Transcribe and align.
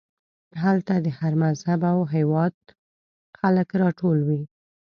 هلته 0.63 0.93
د 1.05 1.07
هر 1.19 1.33
مذهب 1.43 1.79
او 1.91 1.97
هېواد 2.15 2.55
خلک 3.39 3.67
راټول 3.81 4.17
وي. 4.27 4.41